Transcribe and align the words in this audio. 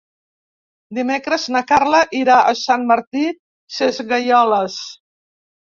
Dimecres 0.97 1.45
na 1.57 1.61
Carla 1.73 1.99
irà 2.21 2.39
a 2.47 2.57
Sant 2.63 2.89
Martí 2.95 3.29
Sesgueioles. 3.79 4.83